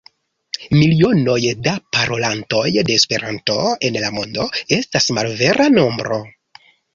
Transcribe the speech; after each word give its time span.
Milionoj 0.75 1.35
da 1.67 1.73
parolantoj 1.97 2.63
de 2.87 2.95
Esperanto 3.01 3.59
en 3.91 4.01
la 4.05 4.11
mondo 4.17 4.49
estas 4.79 5.09
malvera 5.19 5.69
nombro. 5.77 6.19